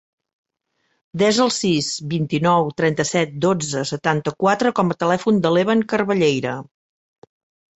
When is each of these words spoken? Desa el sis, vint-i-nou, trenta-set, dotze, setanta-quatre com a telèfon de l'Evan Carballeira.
Desa 1.21 1.41
el 1.45 1.51
sis, 1.55 1.89
vint-i-nou, 2.13 2.71
trenta-set, 2.81 3.35
dotze, 3.45 3.83
setanta-quatre 3.91 4.73
com 4.81 4.91
a 4.91 4.99
telèfon 5.05 5.39
de 5.45 5.53
l'Evan 5.59 5.85
Carballeira. 5.93 6.57